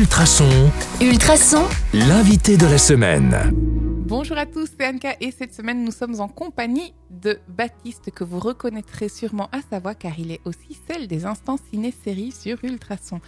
Ultrason, 0.00 0.70
Ultrason, 1.00 1.64
l'invité 1.94 2.58
de 2.58 2.66
la 2.66 2.76
semaine. 2.76 3.34
Bonjour 3.54 4.36
à 4.36 4.44
tous, 4.44 4.68
c'est 4.78 4.86
Anka 4.86 5.14
et 5.22 5.30
cette 5.30 5.54
semaine 5.54 5.84
nous 5.86 5.90
sommes 5.90 6.20
en 6.20 6.28
compagnie 6.28 6.92
de 7.10 7.38
Baptiste 7.48 8.10
que 8.10 8.22
vous 8.22 8.38
reconnaîtrez 8.38 9.08
sûrement 9.08 9.48
à 9.52 9.60
sa 9.70 9.78
voix 9.78 9.94
car 9.94 10.12
il 10.18 10.32
est 10.32 10.40
aussi 10.44 10.78
celle 10.86 11.08
des 11.08 11.24
instants 11.24 11.56
ciné-séries 11.70 12.32
sur 12.32 12.58
Ultrason. 12.62 13.22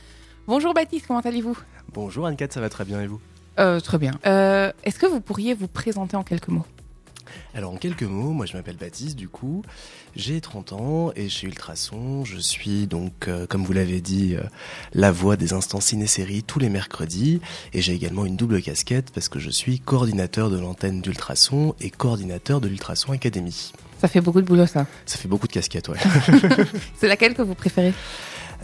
Bonjour 0.46 0.74
Baptiste, 0.74 1.06
comment 1.08 1.20
allez-vous? 1.20 1.56
Bonjour 1.94 2.26
Anne-Cat, 2.26 2.48
ça 2.50 2.60
va 2.60 2.68
très 2.68 2.84
bien 2.84 3.00
et 3.00 3.06
vous? 3.06 3.20
Euh, 3.58 3.80
Très 3.80 3.96
bien. 3.96 4.12
Euh, 4.26 4.70
Est-ce 4.84 4.98
que 4.98 5.06
vous 5.06 5.22
pourriez 5.22 5.54
vous 5.54 5.68
présenter 5.68 6.18
en 6.18 6.22
quelques 6.22 6.48
mots? 6.48 6.66
Alors 7.54 7.72
en 7.72 7.76
quelques 7.76 8.02
mots, 8.02 8.30
moi 8.30 8.46
je 8.46 8.54
m'appelle 8.56 8.76
Baptiste 8.76 9.16
du 9.16 9.28
coup, 9.28 9.62
j'ai 10.16 10.40
30 10.40 10.72
ans 10.72 11.12
et 11.16 11.28
chez 11.28 11.46
Ultrason, 11.46 12.24
je 12.24 12.38
suis 12.38 12.86
donc 12.86 13.28
euh, 13.28 13.46
comme 13.46 13.64
vous 13.64 13.72
l'avez 13.72 14.00
dit 14.00 14.36
euh, 14.36 14.42
la 14.92 15.10
voix 15.10 15.36
des 15.36 15.52
instants 15.52 15.80
ciné-séries 15.80 16.42
tous 16.42 16.58
les 16.58 16.68
mercredis 16.68 17.40
et 17.72 17.80
j'ai 17.80 17.94
également 17.94 18.24
une 18.26 18.36
double 18.36 18.62
casquette 18.62 19.10
parce 19.12 19.28
que 19.28 19.38
je 19.38 19.50
suis 19.50 19.80
coordinateur 19.80 20.50
de 20.50 20.58
l'antenne 20.58 21.00
d'Ultrason 21.00 21.74
et 21.80 21.90
coordinateur 21.90 22.60
de 22.60 22.68
l'Ultrason 22.68 23.12
Academy. 23.12 23.72
Ça 24.00 24.08
fait 24.08 24.20
beaucoup 24.20 24.40
de 24.40 24.46
boulot 24.46 24.66
ça. 24.66 24.86
Ça 25.06 25.18
fait 25.18 25.28
beaucoup 25.28 25.48
de 25.48 25.52
casquettes, 25.52 25.88
ouais. 25.88 25.98
C'est 26.96 27.08
laquelle 27.08 27.34
que 27.34 27.42
vous 27.42 27.54
préférez? 27.54 27.92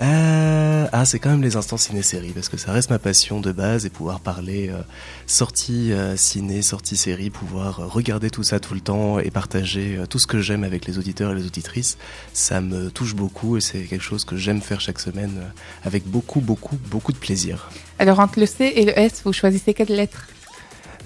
Euh, 0.01 0.87
ah, 0.93 1.05
c'est 1.05 1.21
quand 1.21 1.31
même 1.31 1.43
les 1.43 1.55
instants 1.55 1.77
ciné-séries 1.77 2.33
parce 2.33 2.49
que 2.49 2.57
ça 2.57 2.73
reste 2.73 2.91
ma 2.91 2.99
passion 2.99 3.41
de 3.41 3.53
base 3.53 3.87
et 3.87 3.91
pouvoir 3.91 4.19
parler 4.19 4.69
euh, 4.69 4.83
sortie 5.27 5.93
euh, 5.93 6.17
ciné, 6.17 6.63
sortie 6.63 6.97
série, 6.97 7.31
pouvoir 7.31 7.79
euh, 7.79 7.87
regarder 7.87 8.29
tout 8.29 8.43
ça 8.43 8.59
tout 8.59 8.75
le 8.75 8.81
temps 8.81 9.21
et 9.21 9.31
partager 9.31 10.01
tout 10.11 10.19
ce 10.19 10.27
que 10.27 10.41
j'aime 10.41 10.65
avec 10.65 10.87
les 10.87 10.99
auditeurs 10.99 11.31
et 11.31 11.37
les 11.37 11.47
auditrices, 11.47 11.97
ça 12.33 12.61
me 12.61 12.91
touche 12.91 13.15
beaucoup 13.15 13.57
et 13.57 13.61
c'est 13.61 13.83
quelque 13.83 14.03
chose 14.03 14.25
que 14.25 14.37
j'aime 14.37 14.61
faire 14.61 14.81
chaque 14.81 14.99
semaine 14.99 15.53
avec 15.85 16.05
beaucoup, 16.07 16.41
beaucoup, 16.41 16.77
beaucoup 16.91 17.13
de 17.13 17.19
plaisir. 17.19 17.71
Alors 18.01 18.19
entre 18.19 18.41
le 18.41 18.47
C 18.47 18.73
et 18.75 18.85
le 18.85 18.99
S, 18.99 19.23
vous 19.25 19.33
choisissez 19.33 19.75
quelle 19.75 19.95
lettre? 19.95 20.27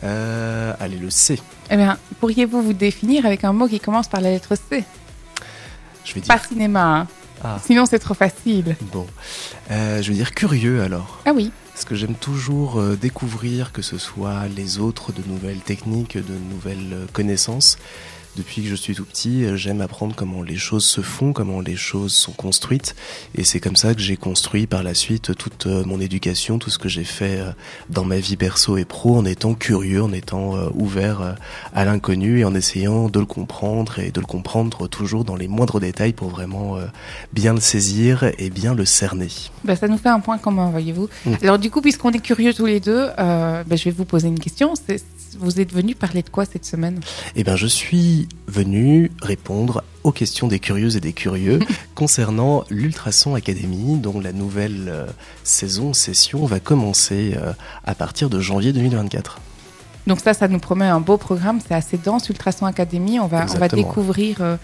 Allez, 0.03 0.97
le 0.97 1.11
C. 1.11 1.39
Eh 1.71 1.77
bien, 1.77 1.99
pourriez-vous 2.21 2.63
vous 2.63 2.73
définir 2.73 3.27
avec 3.27 3.45
un 3.45 3.53
mot 3.53 3.69
qui 3.69 3.81
commence 3.81 4.09
par 4.09 4.21
la 4.21 4.31
lettre 4.31 4.55
C? 4.55 4.85
Je 6.05 6.15
vais 6.15 6.21
dire. 6.21 6.35
Pas 6.35 6.41
cinéma, 6.43 7.01
hein. 7.01 7.07
Ah, 7.45 7.59
sinon 7.65 7.87
c'est 7.87 7.99
trop 7.99 8.15
facile. 8.15 8.77
bon. 8.93 9.07
Euh, 9.71 10.03
je 10.03 10.09
vais 10.09 10.15
dire 10.15 10.33
curieux 10.33 10.83
alors. 10.83 11.21
Ah 11.25 11.33
oui, 11.35 11.53
Parce 11.73 11.85
que 11.85 11.95
j'aime 11.95 12.15
toujours 12.15 12.81
euh, 12.81 12.97
découvrir 12.97 13.73
que 13.73 13.83
ce 13.83 13.99
soit 13.99 14.47
les 14.49 14.79
autres 14.79 15.13
de 15.13 15.23
nouvelles 15.27 15.61
techniques, 15.61 16.17
de 16.17 16.35
nouvelles 16.51 16.93
euh, 16.93 17.07
connaissances. 17.13 17.79
Depuis 18.39 18.63
que 18.63 18.69
je 18.69 18.77
suis 18.77 18.95
tout 18.95 19.05
petit, 19.05 19.45
euh, 19.45 19.57
j'aime 19.57 19.81
apprendre 19.81 20.15
comment 20.15 20.43
les 20.43 20.57
choses 20.57 20.85
se 20.85 21.01
font, 21.01 21.33
comment 21.33 21.61
les 21.61 21.75
choses 21.75 22.13
sont 22.13 22.31
construites. 22.31 22.95
Et 23.35 23.43
c'est 23.43 23.59
comme 23.59 23.75
ça 23.75 23.95
que 23.95 24.01
j'ai 24.01 24.17
construit 24.17 24.69
par 24.69 24.85
la 24.85 24.95
suite 24.95 25.35
toute 25.37 25.67
euh, 25.67 25.85
mon 25.85 26.01
éducation, 26.01 26.61
tout 26.61 26.71
ce 26.71 26.79
que 26.79 26.89
j'ai 26.89 27.03
fait 27.03 27.41
euh, 27.41 27.51
dans 27.91 28.05
ma 28.05 28.19
vie 28.19 28.37
perso 28.37 28.77
et 28.77 28.85
pro, 28.85 29.17
en 29.17 29.25
étant 29.25 29.55
curieux, 29.55 30.05
en 30.05 30.13
étant 30.13 30.55
ouvert 30.75 31.37
à 31.75 31.85
l'inconnu 31.85 32.39
et 32.39 32.45
en 32.45 32.55
essayant 32.55 33.09
de 33.09 33.19
le 33.19 33.27
comprendre 33.27 33.99
et 33.99 34.13
de 34.13 34.21
le 34.21 34.27
comprendre 34.27 34.87
toujours 34.87 35.25
dans 35.25 35.37
les 35.37 35.49
moindres 35.49 35.81
détails 35.81 36.13
pour 36.13 36.29
vraiment 36.29 36.79
bien 37.33 37.55
le 37.55 37.61
saisir 37.61 38.31
et 38.39 38.51
bien 38.51 38.75
le 38.75 38.85
cerner. 38.85 39.29
Ben, 39.65 39.75
ça 39.75 39.89
nous 39.89 39.99
fait 39.99 40.09
un 40.09 40.21
point 40.21 40.39
commun, 40.39 40.71
voyez-vous. 40.71 41.09
Mm. 41.27 41.35
Alors 41.43 41.59
du 41.59 41.71
coup, 41.71 41.81
puisqu'on 41.81 42.11
est 42.11 42.21
curieux 42.21 42.55
tous 42.55 42.67
les 42.67 42.81
deux, 42.81 43.09
euh, 43.19 43.65
ben, 43.65 43.77
je 43.77 43.85
vais 43.85 43.91
vous 43.91 44.05
poser 44.05 44.29
une 44.29 44.39
question. 44.39 44.75
C'est- 44.75 45.05
Vous 45.39 45.61
êtes 45.61 45.73
venu 45.73 45.95
parler 45.95 46.23
de 46.23 46.31
quoi 46.31 46.45
cette 46.45 46.65
semaine? 46.65 47.01
Eh 47.37 47.45
bien, 47.45 47.57
je 47.57 47.67
suis 47.67 48.29
venu 48.47 49.11
répondre 49.21 49.83
aux 50.05 50.13
questions 50.13 50.49
des 50.49 50.59
curieuses 50.59 50.97
et 50.97 51.01
des 51.01 51.13
curieux 51.13 51.59
concernant 51.95 52.65
l'Ultrason 52.71 53.35
Academy, 53.35 53.99
dont 53.99 54.21
la 54.21 54.33
nouvelle 54.33 54.87
euh, 54.89 55.07
saison, 55.45 55.93
session, 55.93 56.47
va 56.47 56.61
commencer 56.61 57.35
euh, 57.37 57.53
à 57.85 57.95
partir 57.95 58.31
de 58.31 58.41
janvier 58.41 58.73
2024. 58.73 59.41
Donc 60.07 60.21
ça, 60.21 60.33
ça 60.33 60.49
nous 60.49 60.59
promet 60.59 60.87
un 60.87 61.01
beau 61.01 61.19
programme. 61.19 61.61
C'est 61.67 61.75
assez 61.75 61.99
dense, 61.99 62.29
Ultrason 62.29 62.67
Academy. 62.67 63.21
On 63.21 63.27
va, 63.27 63.47
on 63.55 63.59
va 63.59 63.69
découvrir... 63.69 64.59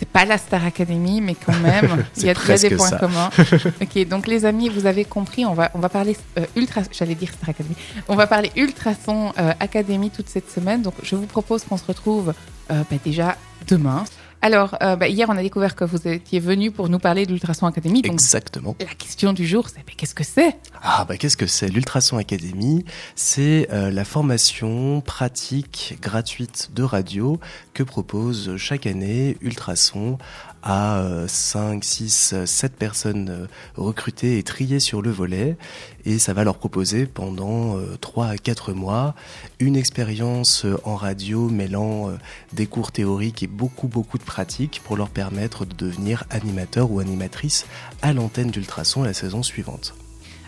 c'est 0.00 0.08
pas 0.08 0.24
la 0.24 0.38
Star 0.38 0.64
Academy, 0.64 1.20
mais 1.20 1.34
quand 1.34 1.56
même, 1.62 2.04
il 2.16 2.24
y 2.24 2.30
a, 2.30 2.34
C'est 2.34 2.70
des 2.70 2.76
points 2.76 2.88
ça. 2.88 2.96
communs. 2.96 3.28
ok, 3.82 4.08
donc 4.08 4.26
les 4.26 4.46
amis, 4.46 4.70
vous 4.70 4.86
avez 4.86 5.04
compris, 5.04 5.44
on 5.44 5.52
va, 5.52 5.70
on 5.74 5.78
va 5.78 5.90
parler 5.90 6.16
euh, 6.38 6.46
Ultra... 6.56 6.80
J'allais 6.90 7.14
dire 7.14 7.28
Star 7.28 7.50
Academy. 7.50 7.76
On 8.08 8.16
va 8.16 8.26
parler 8.26 8.50
Ultrason 8.56 9.32
euh, 9.38 9.52
Academy 9.60 10.10
toute 10.10 10.30
cette 10.30 10.50
semaine. 10.50 10.80
Donc 10.80 10.94
je 11.02 11.16
vous 11.16 11.26
propose 11.26 11.64
qu'on 11.64 11.76
se 11.76 11.84
retrouve 11.84 12.32
euh, 12.70 12.82
bah, 12.90 12.96
déjà 13.04 13.36
demain. 13.68 14.04
Alors, 14.42 14.76
euh, 14.82 14.96
bah, 14.96 15.08
hier, 15.08 15.28
on 15.28 15.36
a 15.36 15.42
découvert 15.42 15.76
que 15.76 15.84
vous 15.84 16.08
étiez 16.08 16.40
venu 16.40 16.70
pour 16.70 16.88
nous 16.88 16.98
parler 16.98 17.26
de 17.26 17.32
l'Ultrason 17.32 17.66
Academy. 17.66 18.00
Donc 18.00 18.12
Exactement. 18.12 18.74
la 18.80 18.86
question 18.86 19.32
du 19.34 19.46
jour, 19.46 19.68
c'est 19.68 19.84
qu'est-ce 19.96 20.14
que 20.14 20.24
c'est? 20.24 20.56
Ah 20.82 21.04
bah 21.06 21.18
qu'est-ce 21.18 21.36
que 21.36 21.46
c'est? 21.46 21.68
L'Ultrason 21.68 22.16
Academy, 22.16 22.84
c'est 23.14 23.68
euh, 23.70 23.90
la 23.90 24.04
formation 24.04 25.02
pratique 25.02 25.98
gratuite 26.00 26.70
de 26.74 26.82
radio 26.82 27.38
que 27.74 27.82
propose 27.82 28.56
chaque 28.56 28.86
année 28.86 29.36
Ultrason 29.42 30.16
à 30.62 31.00
euh, 31.00 31.26
5, 31.28 31.82
6, 31.82 32.34
7 32.44 32.76
personnes 32.76 33.28
euh, 33.30 33.46
recrutées 33.76 34.38
et 34.38 34.42
triées 34.42 34.80
sur 34.80 35.02
le 35.02 35.10
volet 35.10 35.56
et 36.04 36.18
ça 36.18 36.32
va 36.32 36.44
leur 36.44 36.56
proposer 36.56 37.06
pendant 37.06 37.76
euh, 37.76 37.96
3 38.00 38.26
à 38.26 38.36
4 38.36 38.72
mois 38.72 39.14
une 39.58 39.76
expérience 39.76 40.64
euh, 40.64 40.78
en 40.84 40.96
radio 40.96 41.48
mêlant 41.48 42.08
euh, 42.10 42.16
des 42.52 42.66
cours 42.66 42.92
théoriques 42.92 43.42
et 43.42 43.46
beaucoup 43.46 43.88
beaucoup 43.88 44.18
de 44.18 44.22
pratiques 44.22 44.80
pour 44.84 44.96
leur 44.96 45.10
permettre 45.10 45.64
de 45.64 45.74
devenir 45.74 46.24
animateur 46.30 46.90
ou 46.90 47.00
animatrice 47.00 47.66
à 48.02 48.12
l'antenne 48.12 48.50
d'Ultrason 48.50 49.02
la 49.02 49.14
saison 49.14 49.42
suivante. 49.42 49.94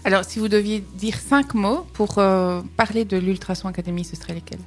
Alors, 0.05 0.25
si 0.25 0.41
vous 0.41 0.49
deviez 0.49 0.83
dire 0.95 1.17
cinq 1.17 1.55
mots 1.55 1.87
pour 1.93 2.19
euh, 2.19 2.61
parler 2.77 3.05
de 3.05 3.17
l'Ultrason 3.17 3.69
Academy, 3.69 4.05
ce 4.05 4.17
serait 4.17 4.35
lesquels? 4.35 4.59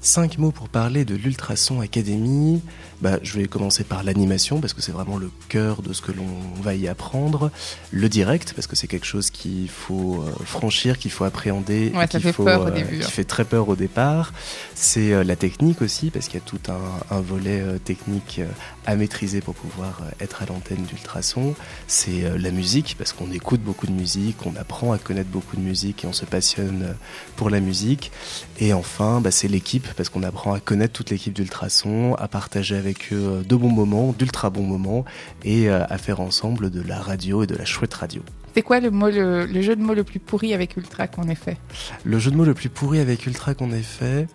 Cinq 0.00 0.38
mots 0.38 0.52
pour 0.52 0.70
parler 0.70 1.04
de 1.04 1.14
l'Ultrason 1.14 1.82
Academy. 1.82 2.62
Bah, 3.00 3.18
je 3.22 3.38
vais 3.38 3.46
commencer 3.46 3.84
par 3.84 4.02
l'animation 4.02 4.60
parce 4.60 4.74
que 4.74 4.82
c'est 4.82 4.92
vraiment 4.92 5.16
le 5.16 5.30
cœur 5.48 5.82
de 5.82 5.92
ce 5.92 6.02
que 6.02 6.12
l'on 6.12 6.60
va 6.62 6.74
y 6.74 6.86
apprendre. 6.86 7.50
Le 7.90 8.08
direct 8.08 8.52
parce 8.54 8.66
que 8.66 8.76
c'est 8.76 8.88
quelque 8.88 9.06
chose 9.06 9.30
qu'il 9.30 9.68
faut 9.68 10.22
euh, 10.22 10.44
franchir, 10.44 10.98
qu'il 10.98 11.10
faut 11.10 11.24
appréhender, 11.24 11.92
Ouais, 11.94 12.04
et 12.04 12.08
qu'il 12.08 12.20
fait 12.20 12.32
faut, 12.32 12.44
peur 12.44 12.62
au 12.62 12.66
euh, 12.66 12.70
début, 12.70 12.98
qui 12.98 13.04
hein. 13.04 13.08
fait 13.08 13.24
très 13.24 13.44
peur 13.44 13.68
au 13.68 13.76
départ. 13.76 14.32
C'est 14.74 15.12
euh, 15.12 15.24
la 15.24 15.36
technique 15.36 15.82
aussi 15.82 16.10
parce 16.10 16.26
qu'il 16.26 16.40
y 16.40 16.42
a 16.42 16.46
tout 16.46 16.60
un, 16.68 17.16
un 17.16 17.20
volet 17.20 17.62
technique 17.84 18.40
à 18.86 18.96
maîtriser 18.96 19.40
pour 19.40 19.54
pouvoir 19.54 20.00
être 20.20 20.42
à 20.42 20.46
l'antenne 20.46 20.82
d'Ultrason. 20.84 21.54
C'est 21.86 22.38
la 22.38 22.50
musique 22.50 22.96
parce 22.98 23.12
qu'on 23.12 23.30
écoute 23.30 23.60
beaucoup 23.60 23.86
de 23.86 23.92
musique, 23.92 24.44
on 24.46 24.56
apprend 24.56 24.92
à 24.92 24.98
connaître 24.98 25.30
beaucoup 25.30 25.56
de 25.56 25.62
musique 25.62 26.04
et 26.04 26.06
on 26.06 26.12
se 26.12 26.24
passionne 26.24 26.94
pour 27.36 27.50
la 27.50 27.60
musique. 27.60 28.10
Et 28.58 28.72
enfin, 28.72 29.20
bah, 29.20 29.30
c'est 29.30 29.48
l'équipe, 29.48 29.86
parce 29.96 30.08
qu'on 30.08 30.22
apprend 30.22 30.52
à 30.52 30.60
connaître 30.60 30.92
toute 30.92 31.10
l'équipe 31.10 31.32
d'Ultrason, 31.32 32.14
à 32.16 32.28
partager 32.28 32.76
avec 32.76 32.89
eux 33.12 33.40
euh, 33.40 33.42
de 33.42 33.56
bons 33.56 33.70
moments, 33.70 34.12
d'ultra 34.12 34.50
bons 34.50 34.66
moments, 34.66 35.04
et 35.44 35.68
euh, 35.68 35.84
à 35.88 35.98
faire 35.98 36.20
ensemble 36.20 36.70
de 36.70 36.82
la 36.82 36.98
radio 36.98 37.42
et 37.42 37.46
de 37.46 37.54
la 37.56 37.64
chouette 37.64 37.94
radio. 37.94 38.22
C'est 38.54 38.62
quoi 38.62 38.80
le, 38.80 38.90
mot, 38.90 39.08
le, 39.10 39.46
le 39.46 39.62
jeu 39.62 39.76
de 39.76 39.82
mots 39.82 39.94
le 39.94 40.04
plus 40.04 40.18
pourri 40.18 40.54
avec 40.54 40.76
Ultra 40.76 41.06
qu'on 41.06 41.28
ait 41.28 41.34
fait? 41.34 41.56
Le 42.04 42.18
jeu 42.18 42.30
de 42.30 42.36
mots 42.36 42.44
le 42.44 42.54
plus 42.54 42.68
pourri 42.68 42.98
avec 42.98 43.26
Ultra 43.26 43.54
qu'on 43.54 43.70
ait 43.72 43.82
fait, 43.82 44.26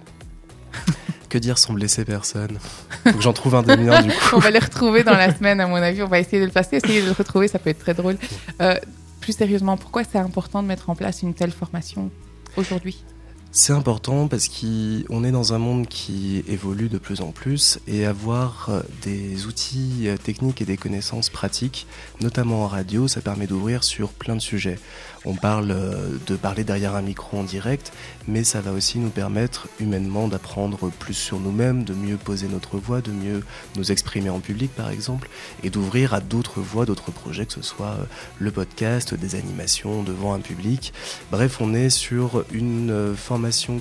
que 1.30 1.38
dire 1.38 1.58
sans 1.58 1.74
blesser 1.74 2.06
personne? 2.06 2.58
Faut 3.04 3.18
que 3.18 3.22
j'en 3.22 3.34
trouve 3.34 3.56
un 3.56 3.64
de 3.64 3.76
mien 3.76 4.02
du 4.02 4.10
coup. 4.30 4.36
On 4.36 4.40
va 4.40 4.52
les 4.52 4.60
retrouver 4.60 5.04
dans 5.04 5.18
la 5.18 5.36
semaine, 5.36 5.60
à 5.60 5.68
mon 5.68 5.76
avis. 5.76 6.02
On 6.02 6.08
va 6.08 6.20
essayer 6.20 6.40
de 6.40 6.46
le 6.46 6.52
passer, 6.52 6.78
essayer 6.78 7.02
de 7.02 7.08
le 7.08 7.12
retrouver, 7.12 7.48
ça 7.48 7.60
peut 7.60 7.70
être 7.70 7.80
très 7.80 7.94
drôle. 7.94 8.18
Euh, 8.62 8.76
plus 9.20 9.34
sérieusement, 9.34 9.76
pourquoi 9.76 10.04
c'est 10.04 10.18
important 10.18 10.64
de 10.64 10.68
mettre 10.68 10.90
en 10.90 10.96
place 10.96 11.22
une 11.22 11.34
telle 11.34 11.52
formation 11.52 12.10
aujourd'hui? 12.58 13.04
C'est 13.58 13.72
important 13.72 14.28
parce 14.28 14.50
qu'on 14.50 15.24
est 15.24 15.32
dans 15.32 15.54
un 15.54 15.60
monde 15.60 15.88
qui 15.88 16.44
évolue 16.50 16.90
de 16.90 16.98
plus 16.98 17.22
en 17.22 17.32
plus 17.32 17.80
et 17.88 18.06
avoir 18.06 18.68
euh, 18.68 18.82
des 19.02 19.46
outils 19.46 20.10
euh, 20.10 20.18
techniques 20.18 20.62
et 20.62 20.66
des 20.66 20.76
connaissances 20.76 21.30
pratiques, 21.30 21.88
notamment 22.20 22.66
en 22.66 22.68
radio, 22.68 23.08
ça 23.08 23.22
permet 23.22 23.48
d'ouvrir 23.48 23.86
sur 23.86 24.10
plein 24.10 24.36
de 24.36 24.42
sujets. 24.42 24.78
On 25.28 25.34
parle 25.34 25.72
euh, 25.72 26.18
de 26.28 26.36
parler 26.36 26.64
derrière 26.64 26.96
un 26.96 27.02
micro 27.02 27.40
en 27.40 27.44
direct, 27.44 27.92
mais 28.28 28.44
ça 28.44 28.62
va 28.62 28.72
aussi 28.72 29.00
nous 29.00 29.10
permettre 29.10 29.68
humainement 29.80 30.28
d'apprendre 30.28 30.92
plus 30.92 31.16
sur 31.16 31.40
nous-mêmes, 31.40 31.84
de 31.84 31.94
mieux 31.94 32.18
poser 32.18 32.48
notre 32.48 32.78
voix, 32.78 33.02
de 33.02 33.12
mieux 33.12 33.44
nous 33.76 33.92
exprimer 33.92 34.30
en 34.30 34.40
public 34.40 34.70
par 34.76 34.90
exemple, 34.90 35.30
et 35.64 35.72
d'ouvrir 35.72 36.14
à 36.14 36.20
d'autres 36.22 36.62
voix, 36.62 36.86
d'autres 36.86 37.12
projets, 37.12 37.48
que 37.48 37.54
ce 37.54 37.64
soit 37.64 37.98
le 38.38 38.52
podcast, 38.52 39.16
des 39.16 39.34
animations 39.34 40.04
devant 40.04 40.34
un 40.34 40.40
public. 40.40 40.94
Bref, 41.32 41.58
on 41.60 41.74
est 41.74 41.90
sur 41.90 42.46
une 42.52 42.92
euh, 42.92 43.16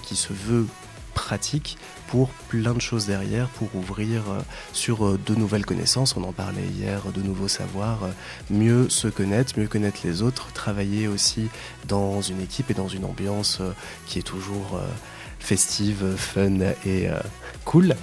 qui 0.03 0.17
se 0.17 0.33
veut 0.33 0.67
pratique 1.15 1.79
pour 2.09 2.29
plein 2.49 2.75
de 2.75 2.81
choses 2.81 3.07
derrière, 3.07 3.49
pour 3.49 3.75
ouvrir 3.75 4.23
euh, 4.29 4.41
sur 4.73 5.07
euh, 5.07 5.19
de 5.25 5.35
nouvelles 5.35 5.65
connaissances. 5.65 6.17
On 6.17 6.25
en 6.25 6.33
parlait 6.33 6.67
hier, 6.67 7.01
de 7.15 7.23
nouveaux 7.23 7.49
savoirs, 7.49 8.05
euh, 8.05 8.11
mieux 8.51 8.89
se 8.89 9.09
connaître, 9.09 9.59
mieux 9.59 9.69
connaître 9.69 10.01
les 10.05 10.23
autres, 10.23 10.53
travailler 10.53 11.09
aussi 11.09 11.49
dans 11.89 12.21
une 12.21 12.41
équipe 12.41 12.71
et 12.71 12.75
dans 12.75 12.89
une 12.89 13.05
ambiance 13.05 13.63
qui 14.07 14.19
est 14.19 14.23
toujours 14.23 14.81
festive, 15.39 16.15
fun 16.17 16.59
et 16.85 17.09
cool. 17.65 17.95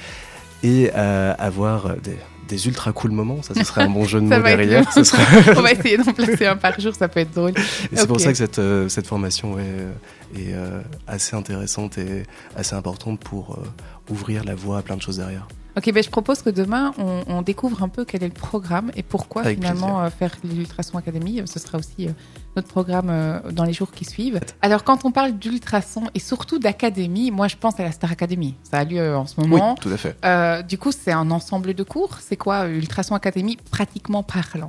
et 0.63 0.91
avoir 0.91 1.97
des, 1.97 2.17
des 2.51 2.67
ultra 2.67 2.91
cool 2.91 3.11
moments. 3.11 3.41
Ça, 3.41 3.55
ce 3.55 3.63
serait 3.63 3.83
un 3.83 3.89
bon 3.89 4.05
jeu 4.05 4.19
de 4.19 4.25
mots 4.27 4.33
être 4.35 4.57
derrière. 4.57 4.85
On 5.57 5.61
va 5.61 5.71
essayer 5.71 5.97
d'en 5.97 6.13
placer 6.13 6.45
un 6.45 6.57
par 6.57 6.79
jour, 6.79 6.93
ça 6.93 7.07
peut 7.07 7.21
être 7.21 7.33
drôle. 7.33 7.53
Et 7.91 7.95
c'est 7.95 8.07
pour 8.07 8.19
ça 8.19 8.31
que 8.31 8.37
cette, 8.37 8.59
euh, 8.59 8.89
cette 8.89 9.07
formation 9.07 9.57
est, 9.57 9.63
euh, 9.63 9.91
est, 10.35 10.53
euh, 10.53 10.81
assez 11.07 11.35
intéressante 11.35 11.97
et 11.97 12.23
assez 12.55 12.75
importante 12.75 13.19
pour 13.19 13.53
euh, 13.57 14.13
ouvrir 14.13 14.43
la 14.43 14.55
voie 14.55 14.79
à 14.79 14.81
plein 14.81 14.97
de 14.97 15.01
choses 15.01 15.17
derrière. 15.17 15.47
Ok, 15.77 15.91
ben 15.93 16.03
je 16.03 16.09
propose 16.09 16.41
que 16.41 16.49
demain, 16.49 16.93
on, 16.97 17.23
on 17.27 17.41
découvre 17.41 17.81
un 17.81 17.87
peu 17.87 18.03
quel 18.03 18.23
est 18.23 18.27
le 18.27 18.33
programme 18.33 18.91
et 18.95 19.03
pourquoi 19.03 19.43
Avec 19.43 19.57
finalement 19.57 20.01
euh, 20.01 20.09
faire 20.09 20.35
l'Ultrason 20.43 20.97
Academy. 20.97 21.41
Ce 21.45 21.59
sera 21.59 21.77
aussi 21.77 22.07
euh, 22.07 22.11
notre 22.57 22.67
programme 22.67 23.09
euh, 23.09 23.39
dans 23.51 23.63
les 23.63 23.71
jours 23.71 23.91
qui 23.91 24.03
suivent. 24.03 24.41
Alors, 24.61 24.83
quand 24.83 25.05
on 25.05 25.11
parle 25.11 25.31
d'Ultrason 25.31 26.03
et 26.13 26.19
surtout 26.19 26.59
d'académie, 26.59 27.31
moi 27.31 27.47
je 27.47 27.55
pense 27.55 27.79
à 27.79 27.83
la 27.83 27.91
Star 27.93 28.11
Academy. 28.11 28.55
Ça 28.63 28.79
a 28.79 28.83
lieu 28.83 28.99
euh, 28.99 29.17
en 29.17 29.25
ce 29.25 29.39
moment. 29.39 29.75
Oui, 29.75 29.79
tout 29.81 29.89
à 29.89 29.97
fait. 29.97 30.17
Euh, 30.25 30.61
du 30.61 30.77
coup, 30.77 30.91
c'est 30.91 31.13
un 31.13 31.31
ensemble 31.31 31.73
de 31.73 31.83
cours. 31.83 32.17
C'est 32.19 32.37
quoi 32.37 32.65
euh, 32.65 32.77
Ultrason 32.77 33.15
Academy 33.15 33.57
pratiquement 33.71 34.23
parlant? 34.23 34.67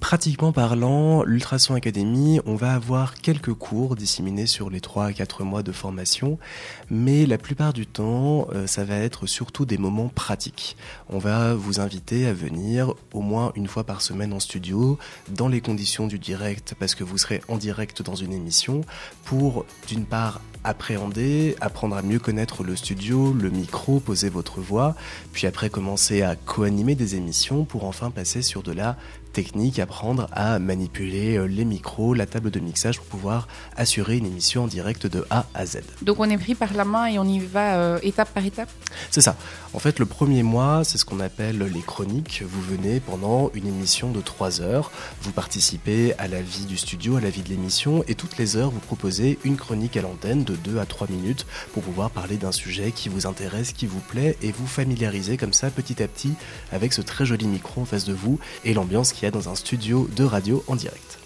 Pratiquement 0.00 0.52
parlant, 0.52 1.24
l'Ultrason 1.24 1.74
Academy, 1.74 2.40
on 2.46 2.54
va 2.54 2.72
avoir 2.72 3.14
quelques 3.14 3.52
cours 3.52 3.96
disséminés 3.96 4.46
sur 4.46 4.70
les 4.70 4.80
3 4.80 5.06
à 5.06 5.12
4 5.12 5.42
mois 5.42 5.64
de 5.64 5.72
formation, 5.72 6.38
mais 6.88 7.26
la 7.26 7.36
plupart 7.36 7.72
du 7.72 7.84
temps, 7.84 8.46
euh, 8.52 8.68
ça 8.68 8.84
va 8.84 8.96
être 8.96 9.26
surtout 9.26 9.66
des 9.66 9.76
moments 9.76 10.08
pratiques. 10.08 10.76
On 11.10 11.18
va 11.18 11.54
vous 11.54 11.80
inviter 11.80 12.26
à 12.28 12.32
venir 12.32 12.94
au 13.12 13.22
moins 13.22 13.52
une 13.56 13.66
fois 13.66 13.82
par 13.82 14.00
semaine 14.00 14.32
en 14.32 14.40
studio, 14.40 14.98
dans 15.30 15.48
les 15.48 15.60
conditions 15.60 16.06
du 16.06 16.20
direct, 16.20 16.76
parce 16.78 16.94
que 16.94 17.02
vous 17.02 17.18
serez 17.18 17.42
en 17.48 17.56
direct 17.56 18.00
dans 18.00 18.14
une 18.14 18.32
émission, 18.32 18.82
pour 19.24 19.66
d'une 19.88 20.04
part 20.04 20.40
appréhender, 20.64 21.56
apprendre 21.60 21.96
à 21.96 22.02
mieux 22.02 22.18
connaître 22.18 22.64
le 22.64 22.76
studio, 22.76 23.32
le 23.32 23.50
micro, 23.50 24.00
poser 24.00 24.28
votre 24.28 24.60
voix, 24.60 24.94
puis 25.32 25.46
après 25.46 25.70
commencer 25.70 26.22
à 26.22 26.36
co-animer 26.36 26.94
des 26.94 27.16
émissions 27.16 27.64
pour 27.64 27.84
enfin 27.84 28.10
passer 28.10 28.42
sur 28.42 28.62
de 28.62 28.72
la 28.72 28.96
technique, 29.32 29.78
apprendre 29.78 30.26
à 30.32 30.58
manipuler 30.58 31.36
euh, 31.36 31.44
les 31.44 31.64
micros, 31.64 32.14
la 32.14 32.26
table 32.26 32.50
de 32.50 32.60
mixage 32.60 32.98
pour 32.98 33.06
pouvoir 33.06 33.46
assurer 33.76 34.16
une 34.16 34.26
émission 34.26 34.64
en 34.64 34.66
direct 34.66 35.06
de 35.06 35.24
A 35.30 35.46
à 35.54 35.66
Z. 35.66 35.78
Donc, 36.02 36.18
on 36.18 36.28
est 36.28 36.38
pris 36.38 36.54
par 36.54 36.72
la 36.74 36.84
main 36.84 37.06
et 37.06 37.18
on 37.18 37.24
y 37.24 37.38
va 37.38 37.76
euh, 37.76 37.98
étape 38.02 38.32
par 38.34 38.44
étape? 38.44 38.68
C'est 39.10 39.20
ça. 39.20 39.36
En 39.74 39.78
fait, 39.78 39.98
le 39.98 40.06
premier 40.06 40.42
mois, 40.42 40.82
c'est 40.82 40.98
ce 40.98 41.04
qu'on 41.04 41.20
appelle 41.20 41.58
les 41.58 41.82
chroniques. 41.82 42.42
Vous 42.44 42.62
venez 42.62 43.00
pendant 43.00 43.50
une 43.54 43.66
émission 43.66 44.10
de 44.10 44.20
3 44.20 44.60
heures, 44.60 44.90
vous 45.22 45.32
participez 45.32 46.14
à 46.18 46.26
la 46.26 46.40
vie 46.40 46.64
du 46.64 46.76
studio, 46.76 47.16
à 47.16 47.20
la 47.20 47.30
vie 47.30 47.42
de 47.42 47.48
l'émission, 47.48 48.02
et 48.08 48.14
toutes 48.14 48.38
les 48.38 48.56
heures, 48.56 48.70
vous 48.70 48.80
proposez 48.80 49.38
une 49.44 49.56
chronique 49.56 49.96
à 49.96 50.02
l'antenne 50.02 50.42
de 50.50 50.56
2 50.56 50.78
à 50.78 50.86
3 50.86 51.08
minutes 51.10 51.46
pour 51.72 51.82
pouvoir 51.82 52.10
parler 52.10 52.36
d'un 52.36 52.52
sujet 52.52 52.92
qui 52.92 53.08
vous 53.08 53.26
intéresse, 53.26 53.72
qui 53.72 53.86
vous 53.86 54.00
plaît, 54.00 54.36
et 54.42 54.52
vous 54.52 54.66
familiariser 54.66 55.36
comme 55.36 55.52
ça 55.52 55.70
petit 55.70 56.02
à 56.02 56.08
petit 56.08 56.32
avec 56.72 56.92
ce 56.92 57.02
très 57.02 57.26
joli 57.26 57.46
micro 57.46 57.82
en 57.82 57.84
face 57.84 58.04
de 58.04 58.12
vous 58.12 58.38
et 58.64 58.74
l'ambiance 58.74 59.12
qu'il 59.12 59.24
y 59.24 59.26
a 59.26 59.30
dans 59.30 59.48
un 59.48 59.54
studio 59.54 60.08
de 60.16 60.24
radio 60.24 60.64
en 60.66 60.76
direct. 60.76 61.18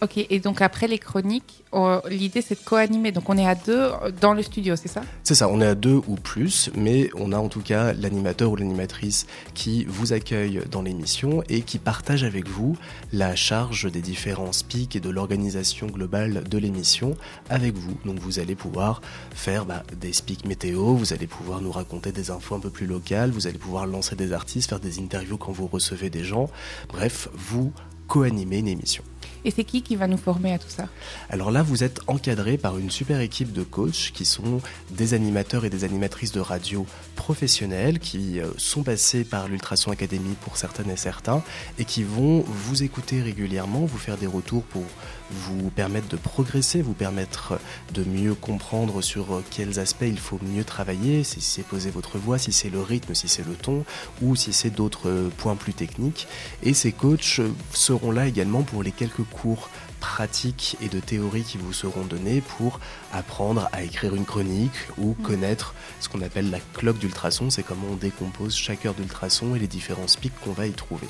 Ok, 0.00 0.16
et 0.16 0.38
donc 0.38 0.62
après 0.62 0.86
les 0.86 1.00
chroniques, 1.00 1.64
euh, 1.74 2.00
l'idée 2.08 2.40
c'est 2.40 2.54
de 2.54 2.64
co-animer. 2.64 3.10
Donc, 3.10 3.28
on 3.28 3.36
est 3.36 3.46
à 3.46 3.56
deux 3.56 3.72
euh, 3.72 4.12
dans 4.20 4.32
le 4.32 4.42
studio, 4.44 4.76
c'est 4.76 4.86
ça? 4.86 5.02
C'est 5.24 5.34
ça, 5.34 5.48
on 5.48 5.60
est 5.60 5.66
à 5.66 5.74
deux 5.74 6.00
ou 6.06 6.14
plus, 6.14 6.70
mais 6.76 7.10
on 7.16 7.32
a 7.32 7.36
en 7.36 7.48
tout 7.48 7.62
cas 7.62 7.92
l'animateur 7.94 8.52
ou 8.52 8.56
l'animatrice 8.56 9.26
qui 9.54 9.84
vous 9.88 10.12
accueille 10.12 10.60
dans 10.70 10.82
l'émission 10.82 11.42
et 11.48 11.62
qui 11.62 11.78
partage 11.78 12.22
avec 12.22 12.46
vous 12.46 12.76
la 13.12 13.34
charge 13.34 13.90
des 13.90 14.00
différents 14.00 14.52
speaks 14.52 14.94
et 14.94 15.00
de 15.00 15.10
l'organisation 15.10 15.88
globale 15.88 16.44
de 16.44 16.58
l'émission 16.58 17.16
avec 17.50 17.74
vous. 17.74 17.98
Donc 18.04 18.20
vous 18.20 18.38
allez 18.38 18.54
pouvoir 18.54 19.02
faire 19.34 19.66
bah, 19.66 19.82
des 20.00 20.12
speaks 20.12 20.44
météo, 20.44 20.94
vous 20.94 21.12
allez 21.12 21.26
pouvoir 21.26 21.60
nous 21.60 21.72
raconter 21.72 22.12
des 22.12 22.30
infos 22.30 22.54
un 22.54 22.60
peu 22.60 22.70
plus 22.70 22.86
locales, 22.86 23.30
vous 23.30 23.48
allez 23.48 23.58
pouvoir 23.58 23.86
lancer 23.86 24.14
des 24.14 24.32
artistes, 24.32 24.68
faire 24.68 24.78
des 24.78 25.00
interviews 25.00 25.38
quand 25.38 25.50
vous 25.50 25.66
recevez 25.66 26.08
des 26.08 26.22
gens. 26.22 26.48
Bref, 26.88 27.28
vous 27.34 27.72
co-animez 28.08 28.58
une 28.58 28.68
émission. 28.68 29.04
Et 29.44 29.52
c'est 29.52 29.64
qui 29.64 29.82
qui 29.82 29.94
va 29.94 30.08
nous 30.08 30.16
former 30.16 30.52
à 30.52 30.58
tout 30.58 30.68
ça? 30.68 30.88
Alors 31.30 31.50
là, 31.50 31.62
vous 31.62 31.84
êtes 31.84 32.00
encadré 32.08 32.58
par 32.58 32.76
une 32.76 32.90
super 32.90 33.20
équipe 33.20 33.52
de 33.52 33.62
coachs 33.62 34.10
qui 34.12 34.24
sont 34.24 34.60
des 34.90 35.14
animateurs 35.14 35.64
et 35.64 35.70
des 35.70 35.84
animatrices 35.84 36.32
de 36.32 36.40
radio 36.40 36.86
professionnels 37.14 38.00
qui 38.00 38.40
euh, 38.40 38.48
sont 38.56 38.82
passés 38.82 39.24
par 39.24 39.48
l'Ultrason 39.48 39.92
Academy 39.92 40.34
pour 40.40 40.56
certaines 40.56 40.90
et 40.90 40.96
certains 40.96 41.42
et 41.78 41.84
qui 41.84 42.02
vont 42.02 42.40
vous 42.46 42.82
écouter 42.82 43.22
régulièrement, 43.22 43.84
vous 43.84 43.98
faire 43.98 44.16
des 44.16 44.26
retours 44.26 44.64
pour 44.64 44.84
vous 45.30 45.70
permettre 45.70 46.08
de 46.08 46.16
progresser, 46.16 46.82
vous 46.82 46.94
permettre 46.94 47.58
de 47.92 48.04
mieux 48.04 48.34
comprendre 48.34 49.02
sur 49.02 49.34
euh, 49.34 49.44
quels 49.50 49.78
aspects 49.78 50.06
il 50.06 50.18
faut 50.18 50.38
mieux 50.42 50.64
travailler, 50.64 51.24
si 51.24 51.40
c'est 51.40 51.62
poser 51.62 51.90
votre 51.90 52.18
voix, 52.18 52.38
si 52.38 52.52
c'est 52.52 52.70
le 52.70 52.80
rythme, 52.80 53.14
si 53.14 53.28
c'est 53.28 53.46
le 53.46 53.54
ton 53.54 53.84
ou 54.22 54.36
si 54.36 54.52
c'est 54.52 54.70
d'autres 54.70 55.08
euh, 55.08 55.30
points 55.36 55.56
plus 55.56 55.74
techniques. 55.74 56.26
Et 56.62 56.74
ces 56.74 56.92
coachs 56.92 57.40
euh, 57.40 57.50
seront 57.72 58.10
là 58.10 58.26
également 58.26 58.62
pour 58.62 58.82
les 58.82 58.92
quelques 58.92 59.24
cours 59.24 59.70
pratiques 60.00 60.76
et 60.80 60.88
de 60.88 61.00
théorie 61.00 61.42
qui 61.42 61.58
vous 61.58 61.72
seront 61.72 62.04
donnés 62.04 62.40
pour 62.40 62.80
apprendre 63.12 63.68
à 63.72 63.82
écrire 63.82 64.14
une 64.14 64.24
chronique 64.24 64.72
ou 64.98 65.14
connaître 65.14 65.74
ce 66.00 66.08
qu'on 66.08 66.22
appelle 66.22 66.50
la 66.50 66.60
cloque 66.74 66.98
d'ultrason, 66.98 67.50
c'est 67.50 67.62
comment 67.62 67.88
on 67.92 67.96
décompose 67.96 68.54
chaque 68.56 68.86
heure 68.86 68.94
d'ultrason 68.94 69.54
et 69.54 69.58
les 69.58 69.66
différents 69.66 70.08
speaks 70.08 70.38
qu'on 70.40 70.52
va 70.52 70.66
y 70.66 70.72
trouver. 70.72 71.08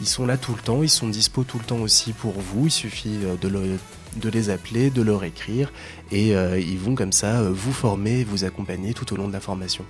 Ils 0.00 0.06
sont 0.08 0.26
là 0.26 0.36
tout 0.36 0.54
le 0.54 0.60
temps, 0.60 0.82
ils 0.82 0.88
sont 0.90 1.08
dispo 1.08 1.44
tout 1.44 1.58
le 1.58 1.64
temps 1.64 1.78
aussi 1.80 2.12
pour 2.12 2.32
vous, 2.40 2.66
il 2.66 2.70
suffit 2.70 3.18
euh, 3.24 3.36
de, 3.36 3.48
le- 3.48 3.78
de 4.16 4.28
les 4.28 4.50
appeler, 4.50 4.90
de 4.90 5.02
leur 5.02 5.24
écrire 5.24 5.72
et 6.10 6.34
euh, 6.36 6.58
ils 6.58 6.78
vont 6.78 6.94
comme 6.94 7.12
ça 7.12 7.40
euh, 7.40 7.50
vous 7.52 7.72
former, 7.72 8.24
vous 8.24 8.44
accompagner 8.44 8.94
tout 8.94 9.12
au 9.12 9.16
long 9.16 9.28
de 9.28 9.32
la 9.32 9.40
formation. 9.40 9.84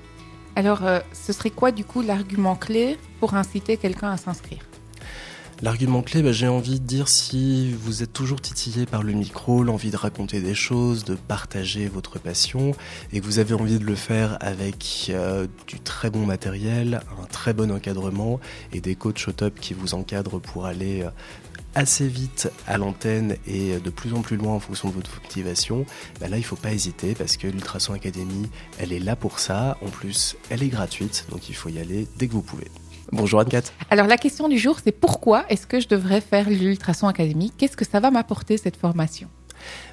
Alors, 0.55 0.85
euh, 0.87 1.01
ce 1.13 1.33
serait 1.35 1.51
quoi 1.51 1.71
du 1.71 1.85
coup 1.85 2.01
l'argument 2.03 2.57
clé 2.57 2.97
pour 3.21 3.35
inciter 3.35 3.77
quelqu'un 3.77 4.11
à 4.13 4.17
s'inscrire? 4.17 4.63
L'argument 5.63 6.03
clé, 6.03 6.23
bah, 6.23 6.33
j'ai 6.33 6.49
envie 6.49 6.81
de 6.81 6.85
dire 6.85 7.09
si 7.09 7.73
vous 7.73 8.03
êtes 8.03 8.13
toujours 8.13 8.43
titillé 8.43 8.85
par 8.85 9.03
le 9.03 9.15
micro, 9.15 9.63
l'envie 9.63 9.91
de 9.91 9.97
raconter 9.97 10.43
des 10.43 10.55
choses, 10.55 11.05
de 11.05 11.15
partager 11.15 11.89
votre 11.89 12.19
passion, 12.19 12.73
et 13.11 13.21
que 13.21 13.25
vous 13.25 13.39
avez 13.39 13.55
envie 13.55 13.79
de 13.79 13.85
le 13.85 13.95
faire 13.95 14.37
avec 14.41 15.07
euh, 15.09 15.47
du 15.67 15.81
très 15.81 16.11
bon 16.11 16.27
matériel, 16.27 17.01
un 17.23 17.25
très 17.25 17.55
bon 17.55 17.73
encadrement 17.73 18.39
et 18.75 18.83
des 18.83 18.97
coachs 18.97 19.29
au 19.29 19.33
top 19.33 19.59
qui 19.59 19.73
vous 19.73 19.95
encadrent 19.95 20.41
pour 20.41 20.67
aller 20.67 21.01
euh, 21.05 21.11
assez 21.75 22.07
vite 22.07 22.51
à 22.67 22.77
l'antenne 22.77 23.37
et 23.47 23.79
de 23.79 23.91
plus 23.91 24.13
en 24.13 24.21
plus 24.21 24.37
loin 24.37 24.53
en 24.53 24.61
fonction 24.61 24.91
de 24.91 24.95
votre 24.95 25.23
motivation, 25.23 25.87
bah 26.21 26.29
là 26.29 26.37
il 26.37 26.45
faut 26.45 26.57
pas 26.57 26.73
hésiter 26.73 27.15
parce 27.15 27.39
que 27.39 27.47
l'Ultrason 27.47 27.95
Academy, 27.95 28.51
elle 28.79 28.93
est 28.93 28.99
là 28.99 29.17
pour 29.17 29.39
ça. 29.39 29.79
En 29.83 29.89
plus, 29.89 30.37
elle 30.51 30.63
est 30.63 30.69
gratuite, 30.69 31.27
donc 31.31 31.49
il 31.49 31.55
faut 31.55 31.71
y 31.71 31.79
aller 31.79 32.07
dès 32.19 32.29
que 32.29 32.33
vous 32.33 32.43
pouvez. 32.43 32.67
Bonjour 33.13 33.41
Anne-Cat. 33.41 33.63
Alors, 33.91 34.07
la 34.07 34.17
question 34.17 34.49
du 34.49 34.59
jour, 34.59 34.79
c'est 34.83 34.93
pourquoi 34.93 35.45
est-ce 35.49 35.67
que 35.67 35.81
je 35.81 35.89
devrais 35.89 36.21
faire 36.21 36.51
l'Ultrason 36.51 37.07
Academy 37.07 37.53
Qu'est-ce 37.57 37.77
que 37.77 37.85
ça 37.85 38.01
va 38.01 38.11
m'apporter 38.11 38.57
cette 38.57 38.77
formation? 38.77 39.29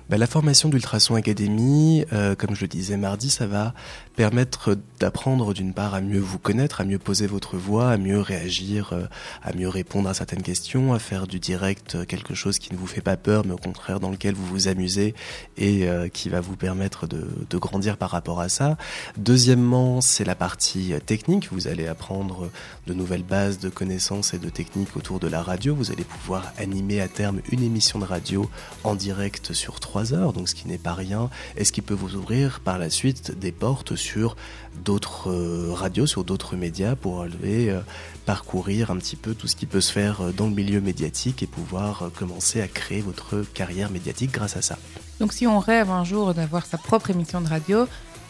Bah, 0.09 0.17
la 0.17 0.27
formation 0.27 0.67
d'Ultrason 0.67 1.15
Academy, 1.15 2.05
euh, 2.12 2.36
comme 2.36 2.55
je 2.55 2.62
le 2.62 2.67
disais 2.67 2.98
mardi, 2.98 3.29
ça 3.29 3.48
va 3.48 3.74
permettre 4.17 4.77
d'apprendre 5.00 5.53
d'une 5.53 5.74
part 5.74 5.93
à 5.93 6.01
mieux 6.01 6.19
vous 6.19 6.38
connaître, 6.38 6.81
à 6.81 6.83
mieux 6.83 7.00
poser 7.00 7.25
votre 7.25 7.55
voix, 7.55 7.89
à 7.89 7.98
mieux 7.98 8.19
réagir, 8.19 8.91
euh, 8.91 9.05
à 9.43 9.53
mieux 9.53 9.69
répondre 9.69 10.10
à 10.10 10.13
certaines 10.13 10.41
questions, 10.41 10.93
à 10.93 11.00
faire 11.00 11.25
du 11.25 11.39
direct 11.39 11.95
euh, 11.95 12.05
quelque 12.05 12.33
chose 12.33 12.60
qui 12.60 12.74
ne 12.74 12.77
vous 12.77 12.86
fait 12.86 13.01
pas 13.01 13.15
peur, 13.15 13.43
mais 13.45 13.53
au 13.53 13.57
contraire 13.57 14.01
dans 14.01 14.12
lequel 14.12 14.36
vous 14.36 14.45
vous 14.45 14.67
amusez 14.67 15.15
et 15.57 15.88
qui 16.13 16.29
va 16.29 16.41
vous 16.41 16.55
permettre 16.55 17.07
de, 17.07 17.27
de 17.50 17.57
grandir 17.57 17.98
par 17.98 18.10
rapport 18.10 18.41
à 18.41 18.50
ça. 18.50 18.77
Deuxièmement, 19.17 20.01
c'est 20.01 20.25
la 20.25 20.36
partie 20.36 20.93
technique. 21.05 21.50
Vous 21.51 21.67
allez 21.67 21.88
apprendre 21.88 22.50
de 22.88 22.93
nouvelles 22.93 23.24
bases 23.24 23.60
de 23.60 23.69
connaissances 23.69 24.33
et 24.33 24.39
de 24.39 24.50
techniques 24.50 24.95
autour 24.98 25.19
de 25.19 25.27
la 25.27 25.41
radio. 25.41 25.75
Vous 25.75 25.91
allez 25.91 26.03
pouvoir 26.03 26.51
animer 26.57 27.01
à 27.01 27.07
terme 27.07 27.41
une 27.51 27.63
émission 27.63 28.00
de 28.00 28.05
radio 28.05 28.50
en 28.83 28.95
direct 28.95 29.53
sur 29.53 29.79
trois 29.79 29.92
donc 30.33 30.50
ce 30.50 30.55
qui 30.55 30.67
n'est 30.67 30.79
pas 30.79 30.93
rien, 30.93 31.29
et 31.55 31.63
ce 31.63 31.71
qui 31.71 31.81
peut 31.81 31.93
vous 31.93 32.15
ouvrir 32.15 32.62
par 32.62 32.79
la 32.79 32.89
suite 32.89 33.38
des 33.38 33.51
portes 33.51 33.95
sur 33.95 34.35
d'autres 34.83 35.29
euh, 35.29 35.71
radios, 35.71 36.07
sur 36.07 36.23
d'autres 36.23 36.55
médias 36.55 36.95
pour 36.95 37.21
aller 37.21 37.69
euh, 37.69 37.79
parcourir 38.25 38.89
un 38.89 38.97
petit 38.97 39.15
peu 39.15 39.35
tout 39.35 39.47
ce 39.47 39.55
qui 39.55 39.67
peut 39.67 39.81
se 39.81 39.91
faire 39.91 40.21
euh, 40.21 40.31
dans 40.31 40.47
le 40.47 40.53
milieu 40.53 40.81
médiatique 40.81 41.43
et 41.43 41.47
pouvoir 41.47 42.09
commencer 42.17 42.59
à 42.59 42.67
créer 42.67 43.01
votre 43.01 43.43
carrière 43.53 43.91
médiatique 43.91 44.31
grâce 44.31 44.57
à 44.57 44.62
ça. 44.63 44.77
Donc, 45.19 45.31
si 45.31 45.45
on 45.45 45.59
rêve 45.59 45.91
un 45.91 46.03
jour 46.03 46.33
d'avoir 46.33 46.65
sa 46.65 46.77
propre 46.77 47.12
émission 47.12 47.39
de 47.39 47.47
radio, 47.47 47.88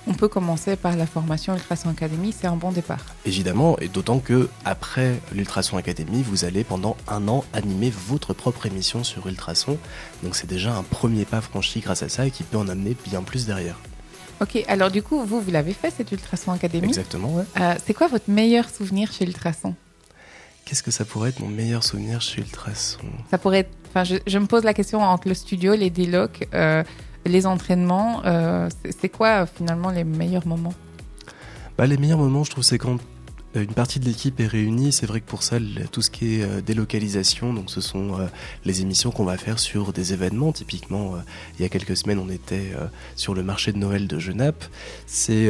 on 0.07 0.13
peut 0.13 0.27
commencer 0.27 0.75
par 0.75 0.95
la 0.95 1.05
formation 1.05 1.53
Ultrason 1.53 1.89
Academy, 1.89 2.33
c'est 2.37 2.47
un 2.47 2.55
bon 2.55 2.71
départ. 2.71 3.05
Évidemment, 3.25 3.77
et 3.79 3.87
d'autant 3.87 4.19
que 4.19 4.49
après 4.65 5.19
l'Ultrason 5.33 5.77
Academy, 5.77 6.23
vous 6.23 6.45
allez 6.45 6.63
pendant 6.63 6.97
un 7.07 7.27
an 7.27 7.45
animer 7.53 7.89
votre 7.89 8.33
propre 8.33 8.65
émission 8.65 9.03
sur 9.03 9.27
Ultrason. 9.27 9.77
Donc 10.23 10.35
c'est 10.35 10.47
déjà 10.47 10.75
un 10.75 10.83
premier 10.83 11.25
pas 11.25 11.41
franchi 11.41 11.79
grâce 11.79 12.03
à 12.03 12.09
ça 12.09 12.25
et 12.25 12.31
qui 12.31 12.43
peut 12.43 12.57
en 12.57 12.67
amener 12.67 12.95
bien 13.05 13.21
plus 13.21 13.45
derrière. 13.45 13.79
Ok, 14.41 14.61
alors 14.67 14.91
du 14.91 15.01
coup, 15.01 15.23
vous, 15.23 15.39
vous 15.39 15.51
l'avez 15.51 15.73
fait 15.73 15.91
cette 15.95 16.11
Ultrason 16.11 16.51
Academy? 16.51 16.87
Exactement, 16.87 17.33
ouais. 17.35 17.43
Euh, 17.61 17.75
c'est 17.85 17.93
quoi 17.93 18.07
votre 18.07 18.29
meilleur 18.29 18.69
souvenir 18.69 19.13
chez 19.13 19.25
Ultrason? 19.25 19.75
Qu'est-ce 20.65 20.83
que 20.83 20.91
ça 20.91 21.05
pourrait 21.05 21.29
être 21.29 21.39
mon 21.39 21.49
meilleur 21.49 21.83
souvenir 21.83 22.21
chez 22.21 22.41
Ultrason? 22.41 22.99
Ça 23.29 23.37
pourrait 23.37 23.59
être. 23.59 23.71
Enfin, 23.89 24.03
je, 24.03 24.15
je 24.25 24.37
me 24.39 24.47
pose 24.47 24.63
la 24.63 24.73
question 24.73 25.01
entre 25.01 25.27
le 25.27 25.33
studio, 25.33 25.75
les 25.75 25.89
délocs, 25.89 26.47
euh, 26.53 26.83
les 27.25 27.45
entraînements. 27.45 28.21
euh, 28.25 28.69
c'est- 28.99 29.09
quoi 29.09 29.43
euh, 29.43 29.45
finalement 29.45 29.89
les 29.91 30.03
meilleurs 30.03 30.45
moments? 30.47 30.73
Bah, 31.77 31.85
Les 31.87 31.97
meilleurs 31.97 32.17
moments, 32.19 32.43
je 32.43 32.51
trouve, 32.51 32.63
c'est 32.63 32.77
quand 32.77 32.97
une 33.55 33.73
partie 33.73 33.99
de 33.99 34.05
l'équipe 34.05 34.39
est 34.39 34.47
réunie. 34.47 34.91
C'est 34.91 35.05
vrai 35.05 35.21
que 35.21 35.27
pour 35.27 35.43
ça, 35.43 35.57
tout 35.91 36.01
ce 36.01 36.09
qui 36.09 36.35
est 36.35 36.43
euh, 36.43 36.61
délocalisation, 36.61 37.53
donc 37.53 37.69
ce 37.69 37.81
sont 37.81 38.19
euh, 38.19 38.27
les 38.65 38.81
émissions 38.81 39.11
qu'on 39.11 39.25
va 39.25 39.37
faire 39.37 39.59
sur 39.59 39.93
des 39.93 40.13
événements. 40.13 40.51
Typiquement, 40.51 41.15
il 41.57 41.61
y 41.61 41.65
a 41.65 41.69
quelques 41.69 41.97
semaines, 41.97 42.19
on 42.19 42.29
était 42.29 42.71
sur 43.15 43.33
le 43.33 43.43
marché 43.43 43.71
de 43.71 43.77
Noël 43.77 44.07
de 44.07 44.19
Genappe. 44.19 44.65
C'est 45.05 45.47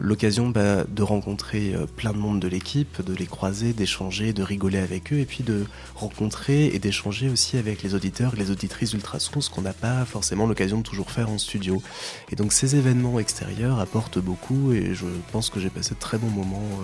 l'occasion 0.00 0.48
bah, 0.48 0.84
de 0.84 1.02
rencontrer 1.02 1.74
plein 1.96 2.12
de 2.12 2.18
monde 2.18 2.40
de 2.40 2.48
l'équipe, 2.48 3.02
de 3.02 3.14
les 3.14 3.26
croiser, 3.26 3.72
d'échanger, 3.72 4.32
de 4.32 4.42
rigoler 4.42 4.78
avec 4.78 5.12
eux, 5.12 5.18
et 5.18 5.24
puis 5.24 5.44
de 5.44 5.64
rencontrer 5.94 6.66
et 6.66 6.78
d'échanger 6.78 7.28
aussi 7.28 7.56
avec 7.56 7.82
les 7.82 7.94
auditeurs 7.94 8.34
les 8.36 8.50
auditrices 8.50 8.90
d'Ultrason, 8.90 9.40
ce 9.40 9.50
qu'on 9.50 9.62
n'a 9.62 9.72
pas 9.72 10.04
forcément 10.04 10.46
l'occasion 10.46 10.78
de 10.78 10.82
toujours 10.82 11.10
faire 11.10 11.30
en 11.30 11.38
studio. 11.38 11.82
Et 12.30 12.36
donc 12.36 12.52
ces 12.52 12.76
événements 12.76 13.18
extérieurs 13.18 13.78
apportent 13.78 14.18
beaucoup, 14.18 14.72
et 14.72 14.94
je 14.94 15.06
pense 15.32 15.50
que 15.50 15.60
j'ai 15.60 15.70
passé 15.70 15.94
de 15.94 16.00
très 16.00 16.18
bons 16.18 16.30
moments 16.30 16.80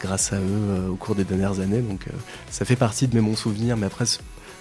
grâce 0.00 0.32
à 0.32 0.36
eux 0.36 0.42
euh, 0.42 0.88
au 0.90 0.96
cours 0.96 1.14
des 1.14 1.24
dernières 1.24 1.60
années. 1.60 1.80
Donc 1.80 2.00
euh, 2.08 2.12
ça 2.50 2.64
fait 2.64 2.76
partie 2.76 3.08
de 3.08 3.14
mes 3.14 3.22
bons 3.22 3.36
souvenirs, 3.36 3.76
mais 3.76 3.86
après 3.86 4.04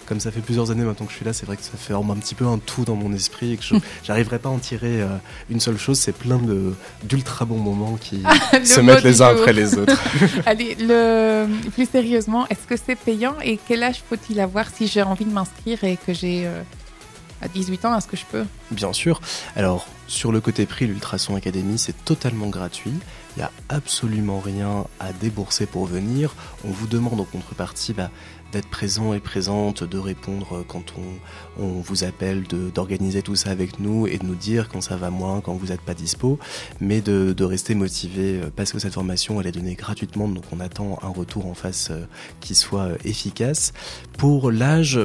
comme 0.06 0.20
ça 0.20 0.32
fait 0.32 0.42
plusieurs 0.42 0.70
années 0.70 0.84
maintenant 0.84 1.08
que 1.08 1.12
je 1.12 1.18
suis 1.18 1.26
là, 1.26 1.34
c'est 1.34 1.48
vrai 1.48 1.58
que 1.58 1.64
ça 1.64 1.78
fait 1.78 1.94
un 1.94 2.16
petit 2.18 2.36
peu 2.36 2.46
un 2.46 2.60
tout 2.60 2.86
dans 2.86 2.96
mon 2.96 3.12
esprit 3.12 3.54
et 3.54 3.58
que 3.58 3.64
je 3.64 3.76
n'arriverai 4.08 4.38
pas 4.38 4.50
à 4.50 4.52
en 4.52 4.60
tirer 4.60 5.02
euh, 5.02 5.08
une 5.50 5.60
seule 5.60 5.80
chose. 5.80 5.98
C'est 5.98 6.16
plein 6.16 6.40
d'ultra 7.04 7.46
bons 7.46 7.58
moments 7.58 7.98
qui 8.00 8.22
se 8.64 8.82
mettent 8.82 9.04
les 9.04 9.22
uns 9.24 9.30
après 9.30 9.54
les 9.54 9.78
autres. 9.78 10.00
Allez, 10.46 10.76
le, 10.80 11.48
plus 11.72 11.90
sérieusement, 11.90 12.48
est-ce 12.50 12.68
que 12.68 12.76
c'est 12.78 12.96
payant 12.96 13.36
et 13.44 13.60
quel 13.68 13.82
âge 13.82 14.04
faut-il 14.08 14.40
avoir 14.40 14.70
si 14.70 14.88
j'ai 14.88 15.02
envie 15.02 15.26
de 15.26 15.32
m'inscrire 15.32 15.84
et 15.84 15.98
que 15.98 16.14
j'ai 16.14 16.48
à 17.42 17.48
18 17.48 17.86
ans, 17.86 17.98
est-ce 17.98 18.08
que 18.08 18.18
je 18.18 18.26
peux? 18.26 18.46
Bien 18.72 18.94
sûr. 18.94 19.22
Alors, 19.56 19.88
sur 20.08 20.32
le 20.32 20.42
côté 20.42 20.66
prix, 20.66 20.88
l'Ultrason 20.88 21.36
Academy, 21.36 21.78
c'est 21.78 22.06
totalement 22.06 22.48
gratuit. 22.48 22.94
Il 23.36 23.40
n'y 23.40 23.44
a 23.44 23.52
absolument 23.70 24.40
rien 24.40 24.86
à 25.00 25.12
débourser 25.12 25.66
pour 25.66 25.86
venir. 25.86 26.34
On 26.64 26.70
vous 26.70 26.88
demande 26.88 27.20
en 27.20 27.26
contrepartie 27.26 27.94
bah, 27.94 28.10
d'être 28.54 28.70
présent 28.70 29.14
et 29.14 29.20
présente, 29.20 29.84
de 29.84 29.98
répondre 29.98 30.64
quand 30.68 30.94
on, 31.58 31.82
vous 31.82 32.06
appelle, 32.06 32.44
d'organiser 32.74 33.22
tout 33.22 33.36
ça 33.36 33.50
avec 33.50 33.80
nous 33.80 34.08
et 34.08 34.18
de 34.18 34.26
nous 34.26 34.36
dire 34.36 34.70
quand 34.70 34.80
ça 34.80 34.96
va 34.96 35.10
moins, 35.10 35.42
quand 35.42 35.54
vous 35.54 35.68
n'êtes 35.68 35.82
pas 35.82 35.94
dispo, 35.94 36.40
mais 36.80 37.02
de, 37.02 37.34
de, 37.34 37.44
rester 37.44 37.76
motivé 37.76 38.40
euh, 38.40 38.50
parce 38.56 38.72
que 38.72 38.80
cette 38.80 38.94
formation 38.94 39.42
elle 39.42 39.48
est 39.48 39.52
donnée 39.52 39.76
gratuitement, 39.76 40.30
donc 40.30 40.46
on 40.54 40.62
attend 40.62 41.00
un 41.02 41.10
retour 41.10 41.48
en 41.48 41.54
face 41.54 41.90
euh, 41.92 42.06
qui 42.40 42.56
soit 42.56 42.84
euh, 42.84 42.98
efficace. 43.04 43.74
Pour 44.18 44.52
l'âge, 44.52 45.00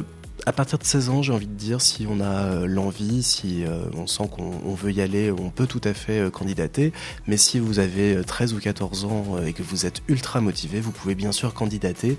à 0.47 0.53
partir 0.53 0.79
de 0.79 0.85
16 0.85 1.09
ans, 1.11 1.23
j'ai 1.23 1.33
envie 1.33 1.47
de 1.47 1.55
dire, 1.55 1.81
si 1.81 2.07
on 2.09 2.21
a 2.21 2.25
euh, 2.25 2.67
l'envie, 2.67 3.23
si 3.23 3.65
euh, 3.65 3.85
on 3.97 4.07
sent 4.07 4.29
qu'on 4.31 4.75
veut 4.75 4.93
y 4.93 5.01
aller, 5.01 5.31
on 5.31 5.51
peut 5.51 5.67
tout 5.67 5.81
à 5.85 5.95
fait 5.95 6.21
euh, 6.21 6.31
candidater. 6.31 6.93
Mais 7.27 7.37
si 7.37 7.59
vous 7.59 7.79
avez 7.79 8.23
13 8.25 8.55
ou 8.55 8.59
14 8.59 9.05
ans 9.05 9.39
et 9.45 9.53
que 9.53 9.63
vous 9.63 9.87
êtes 9.87 10.03
ultra 10.09 10.41
motivé, 10.41 10.81
vous 10.81 10.93
pouvez 10.93 11.15
bien 11.15 11.33
sûr 11.33 11.55
candidater. 11.55 12.17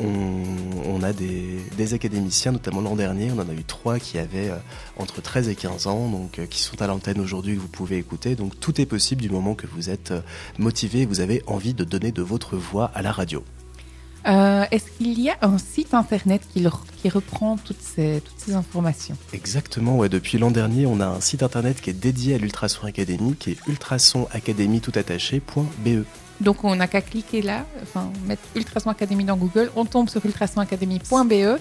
On, 0.00 1.02
a 1.02 1.12
des, 1.12 1.94
académiciens, 1.94 2.52
notamment 2.52 2.80
l'an 2.80 2.96
dernier, 2.96 3.30
on 3.30 3.38
en 3.38 3.48
a 3.48 3.52
eu 3.52 3.64
trois 3.64 3.98
qui 3.98 4.18
avaient 4.18 4.50
entre 4.96 5.20
13 5.20 5.48
et 5.48 5.54
15 5.54 5.86
ans, 5.86 6.30
qui 6.48 6.62
sont 6.62 6.80
à 6.80 6.86
l'antenne 6.86 7.20
aujourd'hui 7.20 7.56
que 7.56 7.60
vous 7.60 7.68
pouvez 7.68 7.98
écouter. 7.98 8.36
Donc 8.36 8.58
tout 8.58 8.80
est 8.80 8.86
possible 8.86 9.20
du 9.20 9.30
moment 9.30 9.54
que 9.54 9.66
vous 9.66 9.90
êtes 9.90 10.12
motivé 10.58 11.02
et 11.02 11.06
vous 11.06 11.20
avez 11.20 11.42
envie 11.46 11.74
de 11.74 11.84
donner 11.84 12.10
de 12.10 12.22
votre 12.22 12.56
voix 12.56 12.90
à 12.94 13.02
la 13.02 13.12
radio. 13.12 13.44
Euh, 14.26 14.64
est-ce 14.70 14.90
qu'il 14.90 15.20
y 15.20 15.28
a 15.28 15.36
un 15.42 15.58
site 15.58 15.92
internet 15.92 16.40
qui, 16.52 16.66
qui 16.96 17.08
reprend 17.10 17.56
toutes 17.56 17.82
ces, 17.82 18.22
toutes 18.24 18.38
ces, 18.38 18.54
informations? 18.54 19.16
Exactement, 19.32 19.98
ouais. 19.98 20.08
depuis 20.08 20.38
l'an 20.38 20.50
dernier, 20.50 20.86
on 20.86 21.00
a 21.00 21.06
un 21.06 21.20
site 21.20 21.42
internet 21.42 21.80
qui 21.80 21.90
est 21.90 21.94
dédié 21.94 22.36
à 22.36 22.38
l'Ultrason 22.38 22.86
Academy, 22.86 23.34
qui 23.34 23.50
est 23.50 23.58
ultrasonacademy.be. 23.66 26.04
Donc 26.40 26.64
on 26.64 26.74
n'a 26.74 26.88
qu'à 26.88 27.02
cliquer 27.02 27.42
là, 27.42 27.66
enfin 27.82 28.10
mettre 28.26 28.42
Ultrason 28.56 28.90
Academy 28.90 29.24
dans 29.24 29.36
Google, 29.36 29.70
on 29.76 29.84
tombe 29.84 30.08
sur 30.08 30.24
ultrasonacademy.be 30.24 31.58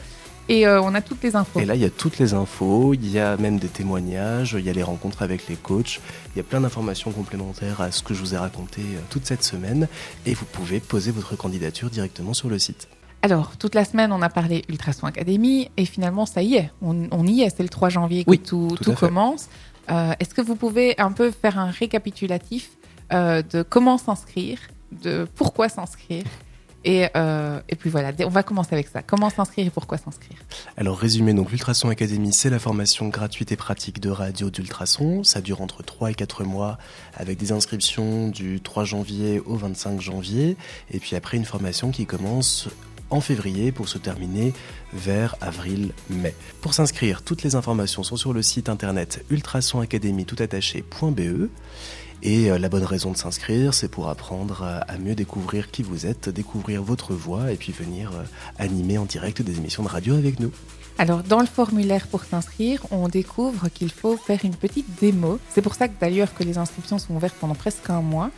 et 0.50 0.68
euh, 0.68 0.82
on 0.82 0.94
a 0.94 1.02
toutes 1.02 1.24
les 1.24 1.36
infos. 1.36 1.60
Et 1.60 1.66
là, 1.66 1.76
il 1.76 1.82
y 1.82 1.86
a 1.86 1.90
toutes 1.90 2.20
les 2.20 2.34
infos, 2.34 2.94
il 2.94 3.10
y 3.10 3.20
a 3.20 3.38
même 3.38 3.60
des 3.60 3.70
témoignages, 3.70 4.56
il 4.60 4.66
y 4.66 4.70
a 4.70 4.74
les 4.74 4.84
rencontres 4.84 5.22
avec 5.22 5.48
les 5.48 5.56
coachs, 5.56 6.02
il 6.36 6.38
y 6.38 6.40
a 6.42 6.44
plein 6.44 6.62
d'informations 6.62 7.12
complémentaires 7.12 7.82
à 7.82 7.92
ce 7.92 8.04
que 8.04 8.14
je 8.14 8.20
vous 8.20 8.34
ai 8.34 8.38
raconté 8.38 8.82
euh, 8.82 9.00
toute 9.10 9.26
cette 9.26 9.44
semaine. 9.44 9.88
Et 10.26 10.34
vous 10.34 10.46
pouvez 10.46 10.80
poser 10.80 11.12
votre 11.12 11.36
candidature 11.36 11.90
directement 11.90 12.34
sur 12.34 12.50
le 12.50 12.60
site. 12.60 12.88
Alors, 13.22 13.56
toute 13.56 13.74
la 13.74 13.86
semaine, 13.86 14.12
on 14.12 14.22
a 14.22 14.30
parlé 14.30 14.64
Ultrason 14.68 15.08
Academy 15.08 15.70
et 15.78 15.86
finalement, 15.86 16.26
ça 16.26 16.42
y 16.42 16.56
est, 16.56 16.72
on, 16.82 17.26
y 17.26 17.42
est, 17.42 17.56
c'est 17.56 17.64
le 17.64 17.70
3 17.70 17.88
janvier 17.88 18.26
que 18.26 18.36
tout, 18.36 18.76
tout, 18.82 18.92
commence. 18.94 19.48
Euh, 19.90 20.12
est-ce 20.20 20.34
que 20.34 20.42
vous 20.42 20.56
pouvez 20.56 21.00
un 21.00 21.14
peu 21.14 21.32
faire 21.32 21.58
un 21.58 21.72
récapitulatif 21.72 22.72
de 23.12 23.62
comment 23.62 24.00
s'inscrire, 24.00 24.58
de 25.04 25.28
pourquoi 25.36 25.70
s'inscrire 25.70 26.24
euh, 26.86 27.62
et, 27.70 27.76
puis 27.76 27.90
voilà, 27.90 28.12
on 28.20 28.30
va 28.30 28.44
commencer 28.44 28.74
avec 28.74 28.88
ça. 28.88 29.02
Comment 29.02 29.30
s'inscrire 29.30 29.68
et 29.68 29.70
pourquoi 29.70 29.98
s'inscrire? 29.98 30.38
Alors 30.78 30.98
résumé, 30.98 31.34
donc 31.34 31.52
l'Ultrason 31.52 31.90
Academy, 31.90 32.34
c'est 32.34 32.50
la 32.50 32.60
formation 32.60 33.10
gratuite 33.10 33.52
et 33.52 33.56
pratique 33.56 34.00
de 34.00 34.10
radio 34.10 34.50
d'ultrason. 34.50 35.24
Ça 35.24 35.42
dure 35.42 35.62
entre 35.62 35.84
3 35.84 36.12
et 36.12 36.16
4 36.16 36.44
mois 36.44 36.78
avec 37.16 37.38
des 37.38 37.52
inscriptions 37.52 38.28
du 38.28 38.62
3 38.62 38.84
janvier 38.84 39.42
au 39.46 39.56
25 39.56 40.02
janvier. 40.02 40.58
Et 40.92 41.00
puis 41.00 41.16
après 41.16 41.38
une 41.38 41.46
formation 41.46 41.92
qui 41.92 42.06
commence 42.06 42.68
en 43.10 43.22
février 43.22 43.72
pour 43.72 43.88
se 43.88 43.98
terminer 43.98 44.54
vers 44.92 45.36
avril-mai. 45.40 46.36
Pour 46.62 46.74
s'inscrire, 46.74 47.22
toutes 47.22 47.44
les 47.44 47.56
informations 47.56 48.04
sont 48.04 48.18
sur 48.18 48.34
le 48.34 48.42
site 48.42 48.70
internet 48.70 49.24
ultrasonacademy.be. 49.30 51.50
Et 52.26 52.50
euh, 52.50 52.58
la 52.58 52.70
bonne 52.70 52.86
raison 52.86 53.12
de 53.12 53.18
s'inscrire, 53.18 53.74
c'est 53.74 53.90
pour 53.90 54.08
apprendre 54.08 54.64
à 54.88 54.98
mieux 54.98 55.14
découvrir 55.14 55.70
qui 55.72 55.84
vous 55.84 56.06
êtes, 56.06 56.30
découvrir 56.30 56.82
votre 56.82 57.14
voix 57.14 57.52
et 57.52 57.58
puis 57.58 57.74
venir 57.74 58.12
euh, 58.14 58.24
animer 58.58 58.98
en 58.98 59.04
direct 59.04 59.42
des 59.42 59.58
émissions 59.58 59.84
de 59.84 59.90
radio 59.90 60.16
avec 60.16 60.40
nous. 60.40 60.52
Alors, 60.98 61.22
dans 61.24 61.42
le 61.42 61.46
formulaire 61.46 62.08
pour 62.08 62.24
s'inscrire, 62.24 62.86
on 62.92 63.10
découvre 63.10 63.68
qu'il 63.68 63.92
faut 63.92 64.16
faire 64.16 64.40
une 64.46 64.56
petite 64.56 64.88
démo. 65.02 65.38
C'est 65.50 65.62
pour 65.62 65.76
ça 65.76 65.90
que 65.90 66.00
d'ailleurs 66.00 66.34
que 66.34 66.44
les 66.44 66.58
inscriptions 66.58 66.98
sont 66.98 67.14
ouvertes 67.14 67.36
pendant 67.42 67.56
presque 67.56 67.90
un 67.90 68.02
mois. 68.02 68.32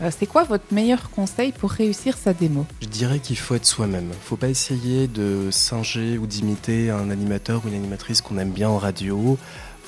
Euh, 0.00 0.10
c'est 0.16 0.26
quoi 0.26 0.42
votre 0.42 0.72
meilleur 0.72 1.10
conseil 1.10 1.52
pour 1.52 1.70
réussir 1.70 2.16
sa 2.16 2.32
démo? 2.32 2.66
Je 2.80 2.88
dirais 2.88 3.20
qu'il 3.20 3.38
faut 3.38 3.54
être 3.54 3.66
soi-même. 3.66 4.06
Il 4.06 4.08
ne 4.08 4.14
faut 4.14 4.36
pas 4.36 4.48
essayer 4.48 5.06
de 5.06 5.50
singer 5.52 6.18
ou 6.18 6.26
d'imiter 6.26 6.90
un 6.90 7.08
animateur 7.08 7.62
ou 7.64 7.68
une 7.68 7.74
animatrice 7.74 8.20
qu'on 8.20 8.38
aime 8.38 8.50
bien 8.50 8.68
en 8.68 8.78
radio. 8.78 9.38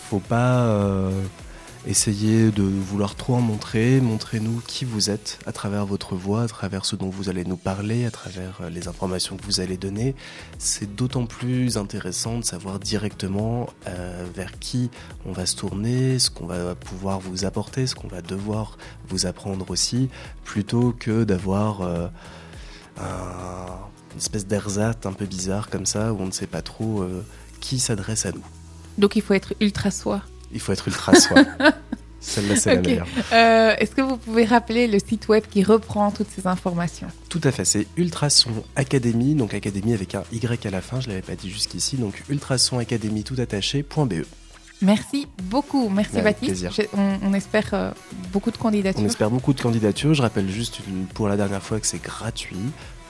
Faut 0.09 0.21
pas 0.21 1.11
Essayez 1.87 2.51
de 2.51 2.63
vouloir 2.63 3.15
trop 3.15 3.37
en 3.37 3.41
montrer, 3.41 4.03
montrez-nous 4.03 4.61
qui 4.67 4.85
vous 4.85 5.09
êtes 5.09 5.39
à 5.47 5.53
travers 5.53 5.87
votre 5.87 6.15
voix, 6.15 6.43
à 6.43 6.47
travers 6.47 6.85
ce 6.85 6.95
dont 6.95 7.09
vous 7.09 7.31
allez 7.31 7.43
nous 7.43 7.57
parler, 7.57 8.05
à 8.05 8.11
travers 8.11 8.59
euh, 8.61 8.69
les 8.69 8.87
informations 8.87 9.39
que 9.39 9.45
vous 9.45 9.61
allez 9.61 9.79
donner. 9.79 10.15
C'est 10.59 10.95
d'autant 10.95 11.25
plus 11.25 11.79
intéressant 11.79 12.39
de 12.39 12.45
savoir 12.45 12.81
directement 12.81 13.67
euh, 13.87 14.27
vers 14.35 14.59
qui 14.59 14.91
on 15.25 15.33
va 15.33 15.47
se 15.47 15.57
tourner, 15.57 16.19
ce 16.19 16.29
qu'on 16.29 16.45
va 16.45 16.75
pouvoir 16.75 17.19
vous 17.19 17.47
apporter, 17.47 17.87
ce 17.87 17.95
qu'on 17.95 18.09
va 18.09 18.21
devoir 18.21 18.77
vous 19.09 19.25
apprendre 19.25 19.71
aussi, 19.71 20.11
plutôt 20.45 20.93
que 20.93 21.25
d'avoir 21.25 21.81
euh, 21.81 22.09
une 22.99 24.19
espèce 24.19 24.47
d'ersatz 24.47 25.07
un 25.07 25.15
peu 25.15 25.25
bizarre 25.25 25.71
comme 25.71 25.87
ça, 25.87 26.13
où 26.13 26.21
on 26.21 26.27
ne 26.27 26.31
sait 26.31 26.47
pas 26.47 26.61
trop 26.61 27.07
qui 27.61 27.79
s'adresse 27.79 28.27
à 28.27 28.33
nous. 28.33 28.45
Donc 28.99 29.17
il 29.17 29.23
faut 29.23 29.33
être 29.33 29.55
ultra 29.61 29.91
soi 29.91 30.21
il 30.53 30.61
faut 30.61 30.73
être 30.73 30.89
ultra 30.89 31.15
soi. 31.15 31.45
Celle-là, 32.21 32.57
c'est 32.57 32.75
la 32.75 32.83
meilleure. 32.83 33.07
Euh, 33.33 33.75
est-ce 33.79 33.93
que 33.93 34.03
vous 34.03 34.19
pouvez 34.19 34.45
rappeler 34.45 34.87
le 34.87 34.99
site 34.99 35.29
web 35.29 35.43
qui 35.51 35.63
reprend 35.63 36.11
toutes 36.11 36.29
ces 36.29 36.47
informations? 36.47 37.07
Tout 37.31 37.41
à 37.45 37.51
fait, 37.51 37.65
c'est 37.65 37.87
Ultrason 37.97 38.51
Academy, 38.77 39.35
donc 39.35 39.55
Académie 39.55 39.95
avec 39.95 40.15
un 40.15 40.23
Y 40.31 40.67
à 40.67 40.71
la 40.71 40.83
fin, 40.83 41.01
je 41.01 41.09
ne 41.09 41.15
l'avais 41.15 41.27
pas 41.27 41.35
dit 41.35 41.51
jusqu'ici, 41.51 41.97
donc 41.97 42.23
tout 43.25 43.35
attaché.be. 43.39 44.25
Merci 44.83 45.27
beaucoup, 45.43 45.89
merci 45.89 46.21
Baptiste. 46.23 46.67
On, 47.23 47.35
espère 47.35 47.69
euh, 47.75 47.91
beaucoup 48.33 48.51
de 48.51 48.57
candidatures. 48.57 49.03
On 49.03 49.07
espère 49.07 49.31
beaucoup 49.31 49.53
de 49.53 49.61
candidatures. 49.61 50.15
Je 50.15 50.23
rappelle 50.23 50.49
juste 50.49 50.81
pour 51.15 51.29
la 51.29 51.37
dernière 51.37 51.63
fois 51.63 51.81
que 51.81 51.87
c'est 51.87 52.03
gratuit. 52.03 52.57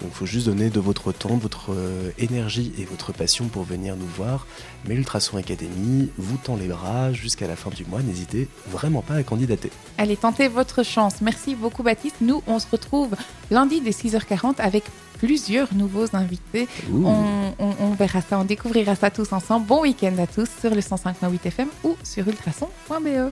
Donc 0.01 0.11
il 0.13 0.17
faut 0.17 0.27
juste 0.27 0.47
donner 0.47 0.71
de 0.71 0.81
votre 0.81 1.13
temps, 1.13 1.37
votre 1.37 1.73
euh, 1.73 2.11
énergie 2.19 2.73
et 2.79 2.85
votre 2.85 3.13
passion 3.13 3.47
pour 3.47 3.65
venir 3.65 3.97
nous 3.97 4.07
voir. 4.07 4.47
Mais 4.87 4.95
l'Ultrason 4.95 5.37
Academy 5.37 6.11
vous 6.17 6.37
tend 6.39 6.57
les 6.57 6.69
bras 6.69 7.13
jusqu'à 7.13 7.47
la 7.47 7.57
fin 7.57 7.71
du 7.71 7.85
mois. 7.85 8.03
N'hésitez 8.03 8.49
vraiment 8.69 9.03
pas 9.03 9.15
à 9.15 9.23
candidater. 9.23 9.71
Allez, 9.99 10.17
tentez 10.17 10.49
votre 10.49 10.83
chance. 10.83 11.21
Merci 11.21 11.55
beaucoup 11.55 11.83
Baptiste. 11.83 12.17
Nous, 12.21 12.43
on 12.47 12.59
se 12.59 12.67
retrouve 12.71 13.15
lundi 13.51 13.81
dès 13.81 13.91
6h40 13.91 14.55
avec 14.59 14.85
plusieurs 15.19 15.73
nouveaux 15.75 16.07
invités. 16.15 16.67
On, 16.91 17.53
on, 17.59 17.93
verra 17.93 18.23
ça, 18.23 18.39
on 18.39 18.45
découvrira 18.45 18.95
ça 18.95 19.11
tous 19.11 19.33
ensemble. 19.33 19.67
Bon 19.67 19.83
week-end 19.83 20.17
à 20.19 20.27
tous 20.27 20.49
sur 20.61 20.75
le 20.75 20.81
105.8 20.81 21.47
FM 21.47 21.69
ou 21.85 21.95
sur 22.03 22.27
ultrason.be. 22.27 23.19